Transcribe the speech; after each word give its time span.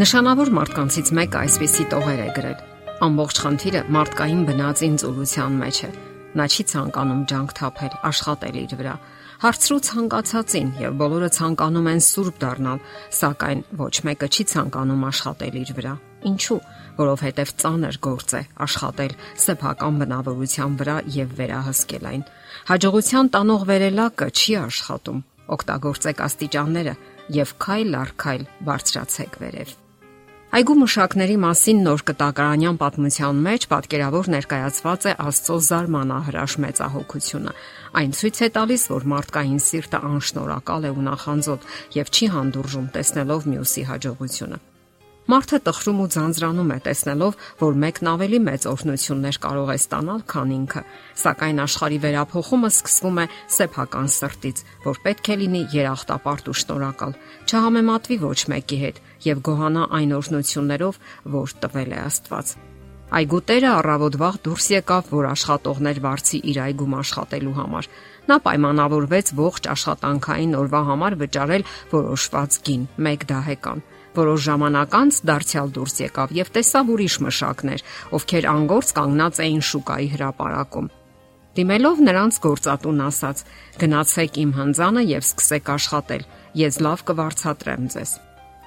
Նշանավոր 0.00 0.48
մարդկանցից 0.56 1.08
մեկը 1.12 1.36
այսպեսի 1.44 1.84
տողեր 1.92 2.20
է 2.24 2.26
գրել. 2.32 2.60
Ամբողջ 3.04 3.38
խնդիրը 3.44 3.80
մարդկային 3.92 4.44
բնածին 4.48 4.94
ծուլության 5.02 5.58
մեջ 5.60 5.80
է։ 5.84 5.90
Նա 6.40 6.46
չի 6.48 6.64
ցանկանում 6.70 7.24
ջանք 7.28 7.52
թափել, 7.58 7.96
աշխատել 8.08 8.56
իր 8.60 8.72
վրա։ 8.80 8.94
Հարցրու 9.42 9.80
ցանկացածին 9.90 10.70
եւ 10.80 10.96
բոլորը 11.02 11.28
ցանկանում 11.36 11.90
են 11.92 12.00
սուրբ 12.06 12.38
դառնալ, 12.40 12.80
սակայն 13.18 13.60
ոչ 13.82 13.94
մեկը 14.08 14.30
չի 14.30 14.46
ցանկանում 14.54 15.04
աշխատել 15.10 15.60
իր 15.60 15.74
վրա։ 15.80 15.92
Ինչու՞, 16.30 16.60
որովհետև 17.00 17.52
ծանր 17.60 18.00
գործ 18.08 18.34
է 18.40 18.42
աշխատել 18.64 19.14
սեփական 19.44 20.00
բնավորության 20.00 20.80
վրա 20.80 20.96
եւ 21.20 21.36
վերահսկել 21.42 22.08
այն։ 22.14 22.24
Հաջողության 22.72 23.30
տանող 23.36 23.68
վերելակը 23.68 24.32
չի 24.32 24.58
աշխատում։ 24.64 25.22
Օգտագործեք 25.60 26.24
աստիճանները 26.30 26.98
եւ 27.36 27.54
քայլ 27.60 27.94
առ 28.00 28.16
քայլ 28.24 28.50
բարձրացեք 28.70 29.40
վերև։ 29.44 29.79
Այգու 30.50 30.74
մշակների 30.80 31.34
մասին 31.38 31.82
նոր 31.86 32.00
կտակարանյան 32.10 32.78
պատմության 32.80 33.42
մեջ 33.44 33.66
պատկերավոր 33.70 34.30
ներկայացված 34.34 35.04
է 35.06 35.12
Աստծո 35.24 35.58
զարմանահրաշ 35.66 36.56
մեծահոգությունը։ 36.64 37.52
Այն 38.00 38.16
ցույց 38.18 38.40
է 38.42 38.48
տալիս, 38.58 38.86
որ 38.90 39.06
մարդկային 39.14 39.62
սիրտը 39.68 40.00
անշնորհակալ 40.10 40.88
է 40.90 40.90
ու 40.90 41.06
նախանձոտ 41.06 41.70
եւ 42.00 42.10
չի 42.10 42.30
հանդուրժում 42.34 42.90
տեսնելով 42.98 43.48
մյուսի 43.54 43.86
հաջողությունը։ 43.94 44.60
Մարդը 45.28 45.58
տխրում 45.66 45.98
ու 46.00 46.06
ձանձրանում 46.14 46.70
է 46.74 46.78
տեսնելով, 46.86 47.34
որ 47.60 47.76
մեկն 47.82 48.08
ավելի 48.10 48.38
մեծ 48.46 48.64
օրհնություններ 48.70 49.36
կարող 49.44 49.68
է 49.70 49.76
ստանալ, 49.80 50.22
քան 50.32 50.54
ինքը, 50.56 50.82
սակայն 51.22 51.60
աշխարհի 51.64 51.98
վերափոխումը 52.04 52.70
սկսվում 52.72 53.20
է 53.20 53.26
սեփական 53.56 54.08
սրտից, 54.16 54.64
որ 54.88 55.02
պետք 55.04 55.30
է 55.30 55.36
լինի 55.44 55.62
երախտապարտ 55.76 56.50
ու 56.50 56.56
շնորհակալ, 56.64 57.14
չհամեմատվի 57.46 58.18
ոչ 58.24 58.40
մեկի 58.54 58.80
հետ 58.80 59.04
եւ 59.28 59.44
գոհանա 59.50 59.84
այն 60.00 60.18
օրհնություններով, 60.18 61.00
որ 61.36 61.56
տվել 61.60 61.94
է 61.94 62.02
Աստված։ 62.08 62.56
Այգու 63.10 63.38
տերը 63.42 63.70
առավոտ 63.74 64.16
վաղ 64.22 64.36
դուրս 64.46 64.66
եկավ, 64.70 65.08
որ 65.10 65.26
աշխատողներ 65.30 65.98
վարձի 66.04 66.38
իր 66.50 66.58
այգում 66.62 66.92
աշխատելու 67.00 67.54
համար։ 67.56 67.88
Նա 68.30 68.36
պայմանավորվեց 68.44 69.32
ողջ 69.40 69.66
աշխատանքային 69.72 70.52
օրվա 70.60 70.82
համար 70.90 71.16
վճարել 71.24 71.64
որոշված 71.90 72.58
գին՝ 72.70 72.84
1 73.10 73.26
դահեկան։ 73.32 73.82
Որոշ 74.16 74.40
ժամանակ 74.46 74.94
անց 75.00 75.18
դարձյալ 75.30 75.68
դուրս 75.76 75.94
եկավ 76.04 76.32
եւ 76.40 76.52
տեսավ 76.56 76.92
ուրիշ 76.94 77.16
մշակներ, 77.26 77.84
ովքեր 78.18 78.48
անգործ 78.50 78.92
կանգնած 79.00 79.42
էին 79.46 79.62
շուկայի 79.70 80.08
հրապարակում։ 80.14 80.88
Դիմելով 81.50 82.02
նրանց 82.06 82.34
գործատուն 82.46 83.02
ասաց. 83.06 83.44
«Գնացեք 83.80 84.38
իմ 84.44 84.50
հնձանը 84.60 85.02
եւ 85.10 85.26
սկսեք 85.26 85.74
աշխատել։ 85.74 86.24
Ես 86.60 86.80
լավ 86.86 87.04
կվարցատրեմ 87.10 87.90
ձեզ»։ 87.94 88.10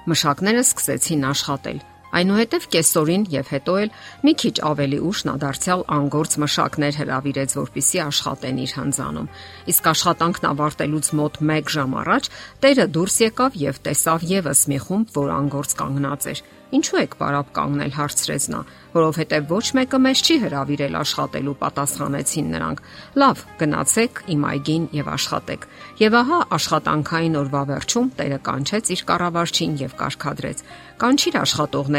Մշակները 0.04 0.62
սկսեցին 0.68 1.28
աշխատել 1.32 1.78
Այնուհետև 2.14 2.66
կեսօրին 2.74 3.24
եւ 3.34 3.48
հետո 3.54 3.74
էլ 3.82 3.94
մի 4.24 4.34
քիչ 4.42 4.54
ավելի 4.70 4.98
ուշ 5.10 5.22
նա 5.28 5.34
դարձյալ 5.44 5.84
անգործ 5.98 6.36
մշակներ 6.44 6.98
հravirեց, 7.00 7.54
որpիսի 7.58 8.02
աշխատեն 8.04 8.60
իր 8.64 8.74
հանձանում։ 8.78 9.30
Իսկ 9.74 9.88
աշխատանքն 9.94 10.48
ավարտելուց 10.54 11.12
մոտ 11.20 11.40
1 11.44 11.72
ժամ 11.74 11.96
առաջ 12.04 12.28
տերը 12.64 12.86
դուրս 12.94 13.16
եկավ 13.24 13.58
եւ 13.64 13.80
տեսավ 13.88 14.28
եւս 14.34 14.60
մի 14.70 14.78
խումբ, 14.84 15.16
որ 15.18 15.34
անգործ 15.42 15.78
կանգնած 15.82 16.30
էր։ 16.34 16.44
Ինչու 16.74 16.96
եք 17.04 17.12
պարապ 17.20 17.50
կանգնել, 17.54 17.92
հարցրեց 17.94 18.44
նա, 18.50 18.60
որովհետև 18.94 19.50
ոչ 19.52 19.66
մեկը 19.78 19.98
մեզ 20.04 20.22
չի 20.24 20.36
հravirել 20.42 20.96
աշխատելու, 20.98 21.54
պատասխանեցին 21.60 22.48
նրանք։ 22.54 22.80
Լավ, 23.22 23.42
գնացեք 23.60 24.22
իմ 24.34 24.46
այգին 24.50 24.88
եւ 24.98 25.10
աշխատեք։ 25.14 25.68
Եվ 26.02 26.16
ահա 26.18 26.38
աշխատանքային 26.58 27.38
օրվա 27.44 27.62
վերջում 27.70 28.10
Տերը 28.18 28.40
կանչեց 28.48 28.90
իր 28.94 29.04
կառավարչին 29.12 29.76
եւ 29.84 29.94
կարգադրեց. 30.02 30.64
Կանչիր 31.04 31.38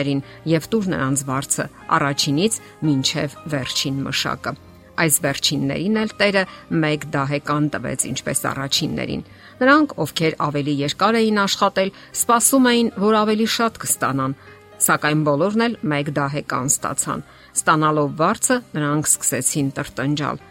աշխատողներին 0.05 0.21
եւ 0.49 0.65
տուր 0.71 0.87
նրանց 0.93 1.21
վարձը 1.25 1.65
առաջինից 1.95 2.53
մինչեւ 2.85 3.35
վերջին 3.51 3.97
մշակը 4.05 4.53
այս 4.95 5.15
վերջիններին 5.25 5.97
էլ 5.99 6.11
Տերը 6.19 6.43
1 6.71 7.05
դահեկան 7.11 7.65
տվեց 7.73 8.05
ինչպես 8.09 8.39
առաջիններին։ 8.51 9.23
Նրանք, 9.59 9.95
ովքեր 10.05 10.37
ավելի 10.45 10.75
երկար 10.85 11.17
էին 11.19 11.39
աշխատել, 11.43 11.91
սպասում 12.15 12.69
էին, 12.71 12.91
որ 13.03 13.17
ավելի 13.25 13.47
շատ 13.55 13.79
կստանան, 13.83 14.35
Սակայն 14.85 15.21
բոլորն 15.23 15.61
էլ 15.65 15.75
մեկ 15.91 16.09
դահեկան 16.15 16.71
ստացան։ 16.71 17.21
Ստանալով 17.55 18.09
վարձը 18.19 18.57
նրանք 18.75 19.07
սկսեցին 19.11 19.69
տրտնջալ։ 19.75 20.41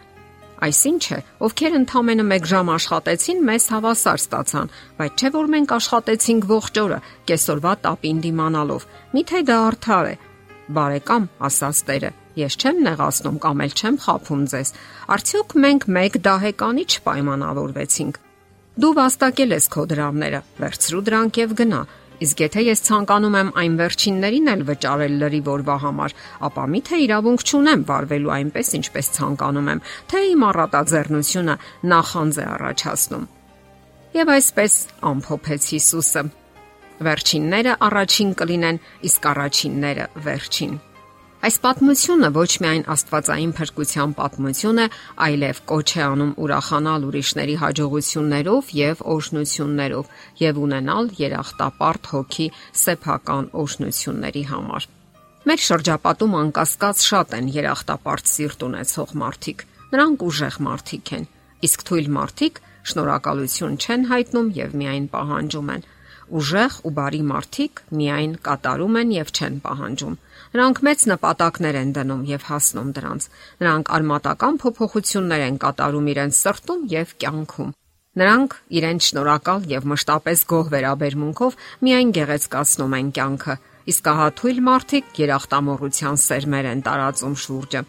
Այսինչ 0.65 1.03
է, 1.13 1.17
ովքեր 1.45 1.75
ընդամենը 1.77 2.23
1 2.35 2.45
ժամ 2.49 2.69
աշխատեցին, 2.73 3.41
մեզ 3.45 3.65
հավասար 3.75 4.21
ստացան, 4.21 4.71
բայց 4.97 5.21
չէ 5.21 5.29
որ 5.35 5.49
մենք 5.53 5.73
աշխատեցինք 5.75 6.47
ողջ 6.51 6.79
օրը, 6.81 6.99
կեսօրվա 7.29 7.73
տապին 7.85 8.21
դիմանալով։ 8.25 8.87
Միթե 9.13 9.41
դա 9.49 9.57
արդար 9.69 10.09
է։ 10.09 10.15
Բարեկամ, 10.75 11.27
ասաց 11.45 11.81
Տերը, 11.85 12.11
ես 12.41 12.57
չեմ 12.61 12.79
նեղացնում 12.87 13.37
կամ 13.45 13.61
էլ 13.65 13.75
չեմ 13.75 13.99
խափում 14.05 14.45
ձեզ։ 14.55 14.71
Արդյոք 15.15 15.55
մենք 15.65 15.85
1 16.01 16.17
դահեկանի 16.25 16.85
չպայմանավորվեցինք։ 16.95 18.21
Դու 18.75 18.93
վաստակել 18.95 19.55
ես 19.55 19.65
քո 19.71 19.83
դրամները, 19.91 20.39
վերցրու 20.59 21.03
դրանք 21.05 21.37
եւ 21.45 21.53
գնա 21.61 21.81
Իսկ 22.23 22.41
եթե 22.45 22.61
ես 22.63 22.81
ցանկանում 22.85 23.35
եմ 23.39 23.49
այն 23.59 23.73
վերջիններին 23.81 24.51
էլ 24.53 24.61
վճարել 24.69 25.15
լրիվ 25.21 25.49
օրվա 25.55 25.75
համար, 25.83 26.15
ապա 26.47 26.63
միթե 26.75 26.99
իրավունք 27.05 27.43
չունեմ 27.49 27.83
վարվելու 27.89 28.33
այնպես, 28.35 28.71
ինչպես 28.79 29.11
ցանկանում 29.19 29.69
եմ, 29.75 29.83
թե 30.11 30.23
իմ 30.31 30.47
առատաձեռնությունը 30.49 31.55
նախանձ 31.91 32.39
է 32.39 32.47
առաջացնում։ 32.55 33.29
Եվ 34.15 34.33
այսպես 34.39 34.73
ամփոփեց 35.11 35.69
Հիսուսը. 35.75 36.25
Վերջինները 37.05 37.79
առաջին 37.89 38.35
կլինեն, 38.39 38.83
իսկ 39.11 39.31
առաջինները 39.35 40.05
վերջին։ 40.23 40.77
Այս 41.45 41.59
պատմությունը 41.61 42.29
ոչ 42.33 42.51
միայն 42.63 42.83
Աստվածային 42.89 43.51
փրկության 43.53 44.13
պատմություն 44.17 44.79
է, 44.81 44.85
այլև 45.25 45.59
կոչ 45.69 45.89
է 45.93 46.01
անում 46.05 46.31
ուրախանալ 46.41 47.05
ուրիշների 47.05 47.57
հաջողություններով 47.61 48.71
եւ 48.79 49.03
օրհնություններով 49.13 50.09
եւ 50.41 50.61
ունենալ 50.65 51.11
երախտապարտ 51.19 52.09
հոգի 52.15 52.47
սեփական 52.81 53.51
օրհնությունների 53.61 54.43
համար։ 54.55 54.89
Մեր 55.45 55.63
շրջապատում 55.69 56.37
անկասկած 56.41 57.05
շատ 57.13 57.37
են 57.37 57.53
երախտապարտ 57.61 58.31
սիրտ 58.33 58.65
ունեցող 58.65 59.17
մարդիկ։ 59.21 59.65
Նրանք 59.93 60.25
ուժեղ 60.25 60.57
մարդիկ 60.65 61.13
են, 61.19 61.27
իսկ 61.69 61.85
թույլ 61.85 62.09
մարդիկ 62.17 62.63
շնորհակալություն 62.89 63.77
չեն 63.85 64.09
հայտնում 64.09 64.49
եւ 64.65 64.79
միայն 64.81 65.05
պահանջում 65.13 65.69
են։ 65.77 65.85
Ուժեղ 66.25 66.75
ու 66.87 66.91
բարի 66.97 67.21
մարդիկ 67.29 67.81
միայն 67.93 68.31
կատարում 68.45 68.95
են 69.01 69.11
եւ 69.13 69.31
չեն 69.35 69.57
պահանջում։ 69.65 70.15
Նրանք 70.55 70.79
մեծ 70.87 71.03
նպատակներ 71.11 71.77
են 71.81 71.91
դնում 71.95 72.23
եւ 72.31 72.45
հասնում 72.49 72.89
դրանց։ 72.97 73.27
Նրանք 73.61 73.91
արմատական 73.97 74.59
փոփոխություններ 74.63 75.45
են 75.45 75.59
կատարում 75.65 76.09
իրենց 76.15 76.39
սրտում 76.41 76.81
եւ 76.95 77.13
կյանքում։ 77.21 77.71
Նրանք 78.15 78.57
իրենց 78.79 79.07
շնորհակալ 79.09 79.65
եւ 79.75 79.87
մշտապես 79.91 80.43
գոհ 80.49 80.67
վերաբերմունքով 80.73 81.57
միայն 81.85 82.13
գեղեցկացնում 82.15 82.95
են 82.95 83.09
կյանքը, 83.19 83.55
իսկ 83.91 84.11
ահա 84.15 84.27
թույլ 84.39 84.59
մարդիկ 84.65 85.19
երախտամոռության 85.25 86.21
սերմեր 86.25 86.69
են 86.71 86.85
տարածում 86.89 87.35
շուրջը։ 87.45 87.81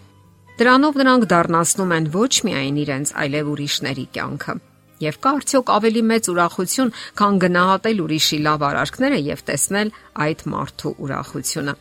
Դրանով 0.56 0.98
նրանք 1.00 1.28
դառնացնում 1.30 1.92
են 1.96 2.08
ոչ 2.16 2.32
միայն 2.48 2.80
իրենց, 2.84 3.12
այլև 3.22 3.52
ուրիշների 3.54 4.06
կյանքը։ 4.16 4.54
Եվ 4.96 5.16
կա 5.20 5.30
արդյոք 5.36 5.70
ավելի 5.76 6.02
մեծ 6.08 6.28
ուրախություն, 6.32 6.92
քան 7.20 7.40
գնահատել 7.42 7.98
ուրիշի 8.06 8.38
լավ 8.46 8.62
արարքները 8.70 9.18
եւ 9.26 9.42
տեսնել 9.50 9.90
այդ 10.26 10.44
մարդու 10.52 10.92
ուրախությունը։ 11.04 11.74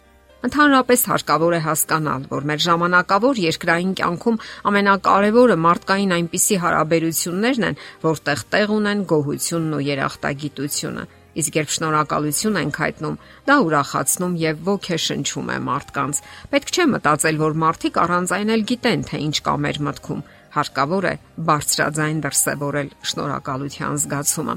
Ընդհանրապես 0.45 1.03
հարկավոր 1.09 1.53
է 1.55 1.59
հասկանալ, 1.65 2.25
որ 2.29 2.43
մեր 2.49 2.59
ժամանակավոր 2.65 3.39
երկրային 3.41 3.93
կյանքում 3.97 4.41
ամենակարևորը 4.69 5.55
մարդկային 5.63 6.13
այնպիսի 6.19 6.57
հարաբերություններն 6.65 7.65
են, 7.71 7.79
որտեղ 8.03 8.43
տեղ 8.53 8.73
ունեն 8.75 9.01
գոհությունն 9.09 9.73
ու 9.79 9.85
երախտագիտությունը։ 9.89 11.07
Իսկ 11.35 11.57
երբ 11.59 11.73
շնորհակալություն 11.75 12.59
ենք 12.61 12.77
հայտնում, 12.83 13.17
դա 13.47 13.55
ուրախացնում 13.65 14.37
եւ 14.43 14.61
ոգեշնչում 14.69 15.49
է 15.55 15.57
մարդկանց։ 15.65 16.21
Պետք 16.53 16.71
չէ 16.75 16.85
մտածել, 16.93 17.41
որ 17.41 17.59
մարդիկ 17.65 17.99
առանց 18.05 18.35
այն 18.37 18.53
էլ 18.55 18.63
գիտեն, 18.69 19.05
թե 19.09 19.19
ինչ 19.25 19.35
կա 19.49 19.55
մեր 19.65 19.81
մտքում։ 19.89 20.23
Հարկավոր 20.55 21.09
է 21.11 21.13
բարձրաձայն 21.49 22.23
դրսևորել 22.25 22.95
շնորհակալության 23.11 24.01
զգացումը 24.05 24.55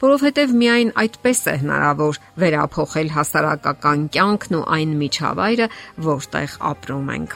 որովհետև 0.00 0.52
միայն 0.56 0.90
այդպես 1.02 1.40
է 1.50 1.54
հնարավոր 1.60 2.18
վերափոխել 2.40 3.10
հասարակական 3.16 4.04
կյանքն 4.14 4.56
ու 4.56 4.62
այն 4.76 4.92
միջավայրը, 5.00 5.66
որտեղ 6.06 6.54
ապրում 6.70 7.10
ենք։ 7.16 7.34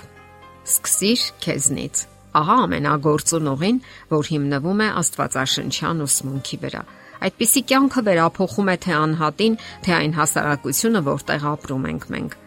Սկսիր 0.64 1.24
քեզնից։ 1.44 2.04
Ահա 2.40 2.56
ամենագործուն 2.64 3.50
ուղին, 3.52 3.80
որ 4.14 4.30
հիմնվում 4.32 4.80
է 4.84 4.88
Աստվածաշնչյան 5.00 6.00
ուսմունքի 6.04 6.58
վրա։ 6.64 6.82
Այդպիսի 7.24 7.62
կյանքը 7.68 8.00
վերափոխում 8.08 8.70
է 8.72 8.76
թե 8.84 8.94
անհատին, 9.00 9.58
թե 9.84 9.92
այն 9.98 10.16
հասարակությունը, 10.18 11.02
որտեղ 11.04 11.46
ապրում 11.52 11.86
ենք 11.92 12.08
մենք։ 12.14 12.38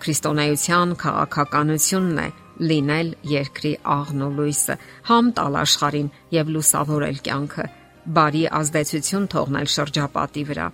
Քրիստոնեության 0.00 0.94
քաղաքականությունն 1.02 2.22
է 2.24 2.28
լինել 2.60 3.12
երկրի 3.30 3.74
աղն 3.96 4.24
ու 4.26 4.32
լույսը, 4.38 4.78
համ 5.10 5.34
տալ 5.40 5.60
աշխարհին 5.64 6.10
եւ 6.36 6.54
լուսավորել 6.56 7.20
կյանքը 7.26 7.66
բարի 8.08 8.44
ազդեցություն 8.56 9.26
թողնել 9.32 9.68
շրջապատի 9.74 10.44
վրա։ 10.50 10.66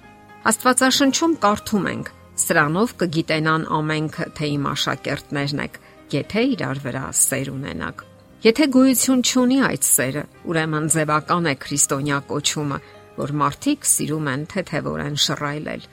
Աստվածաշնչում 0.50 1.34
կարդում 1.42 1.88
ենք. 1.92 2.10
Սրանով 2.36 2.92
կգիտենան 3.00 3.64
ամենքը, 3.76 4.26
թե 4.36 4.48
իմ 4.56 4.66
աշակերտներն 4.72 5.62
եք, 5.66 5.78
եթե 6.12 6.42
իրար 6.52 6.80
վրա 6.84 7.04
սեր 7.20 7.50
ունենաք։ 7.54 8.04
Եթե 8.46 8.66
գոյություն 8.76 9.22
չունի 9.26 9.58
այդ 9.66 9.86
սերը, 9.86 10.24
ուրեմն 10.46 10.90
ձևական 10.94 11.48
է 11.50 11.54
քրիստոնյա 11.64 12.18
կոչումը, 12.30 12.78
որ 13.16 13.32
մարդիկ 13.42 13.88
սիրում 13.90 14.28
են 14.32 14.44
թեթևորեն 14.52 15.16
շռայլել։ 15.26 15.86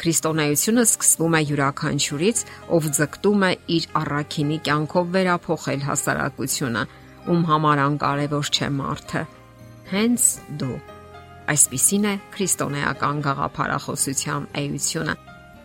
Քրիստոնեությունը 0.00 0.84
սկսվում 0.88 1.36
է 1.38 1.42
յուրաքանչյուրից, 1.50 2.38
ով 2.76 2.88
ձգտում 2.98 3.44
է 3.48 3.52
իր 3.76 3.84
առաքինի 4.00 4.58
կյանքով 4.68 5.12
վերափոխել 5.14 5.86
հասարակությունը, 5.90 6.82
ում 7.34 7.46
համար 7.52 7.84
անկարևոր 7.84 8.50
չէ 8.54 8.68
մարդը։ 8.80 9.22
Հենց 9.94 10.26
դու 10.60 10.80
Այսպիսին 11.44 12.04
է 12.08 12.12
քրիստոնեական 12.32 13.18
գաղափարախոսության 13.24 14.46
էությունը։ 14.62 15.14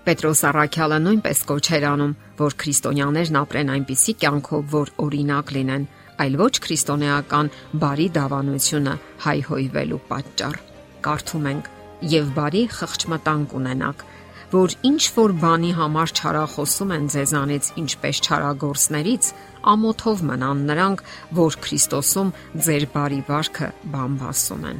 Պետրոս 0.09 0.41
Արաքյալը 0.49 0.97
նույնպես 1.05 1.43
կոչ 1.51 1.65
էր 1.77 1.87
անում, 1.89 2.13
որ 2.41 2.57
քրիստոնյաներն 2.63 3.39
ապրեն 3.43 3.73
այնպիսի 3.75 4.15
կյանքով, 4.25 4.67
որ 4.75 4.93
օրինակ 5.07 5.55
լինեն, 5.55 5.89
այլ 6.25 6.39
ոչ 6.43 6.53
քրիստոնեական 6.67 7.51
բարի 7.83 8.07
դավանությունը 8.19 8.95
հայհոյվելու 9.29 10.05
պատճառ։ 10.11 10.63
Կարդում 11.07 11.51
ենք. 11.55 11.75
«Եվ 11.99 12.29
բարի 12.37 12.63
խղճմտանք 12.75 13.55
ունենաք, 13.59 14.05
որ 14.49 14.75
ինչ 14.89 15.01
որ 15.19 15.33
բանի 15.43 15.71
համար 15.79 16.13
չարախոսում 16.19 16.93
են 16.95 17.09
ձեզանից, 17.13 17.65
ինչպես 17.83 18.21
չարագործներից, 18.25 19.33
ամոթով 19.73 20.23
մնան 20.29 20.63
նրանք, 20.69 21.03
որ 21.39 21.59
Քրիստոսում 21.65 22.31
ձեր 22.67 22.87
բարի 22.95 23.19
վարքը 23.29 23.67
բամբասում 23.93 24.63
են»։ 24.71 24.79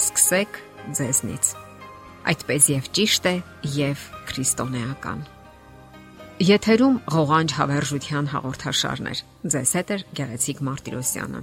Սկսեք 0.00 0.62
ձեզնից 0.96 1.52
այդպես 2.30 2.66
եւ 2.74 2.88
ճիշտ 2.96 3.28
է 3.30 3.34
եւ 3.76 4.02
քրիստոնեական։ 4.30 5.22
Եթերում 6.40 6.98
ղողանջ 7.14 7.54
հավերժության 7.58 8.28
հաղորդաշարներ։ 8.34 9.22
Ձեզ 9.54 9.72
հետ 9.80 9.90
է 9.90 9.98
Գեղեցիկ 10.20 10.62
Մարտիրոսյանը։ 10.68 11.42